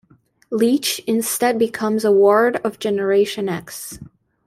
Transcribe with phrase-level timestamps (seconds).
[0.49, 3.99] Leech instead becomes a ward of Generation X.